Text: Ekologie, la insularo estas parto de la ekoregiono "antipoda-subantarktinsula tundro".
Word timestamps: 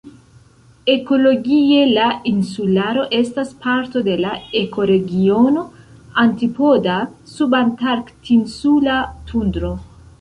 Ekologie, 0.91 1.81
la 1.97 2.07
insularo 2.31 3.03
estas 3.19 3.51
parto 3.65 4.03
de 4.07 4.15
la 4.23 4.31
ekoregiono 4.63 5.67
"antipoda-subantarktinsula 6.25 8.99
tundro". 9.33 9.73